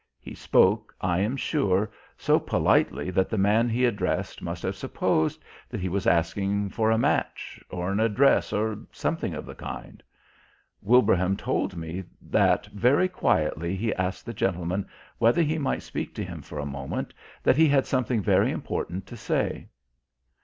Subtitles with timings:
[0.19, 5.43] He spoke, I am sure, so politely that the man he addressed must have supposed
[5.69, 10.01] that he was asking for a match, or an address, or something of the kind.
[10.81, 14.87] Wilbraham told me that very quietly he asked the gentleman
[15.19, 17.13] whether he might speak to him for a moment,
[17.43, 19.67] that he had something very important to say.